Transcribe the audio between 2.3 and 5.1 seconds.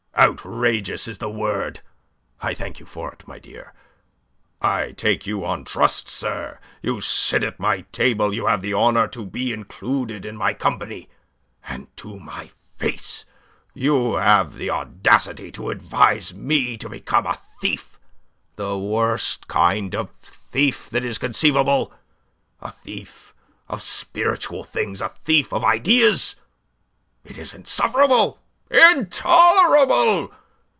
I thank you for it, my dear. I